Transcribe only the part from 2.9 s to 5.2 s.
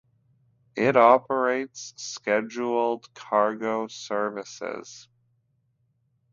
cargo services.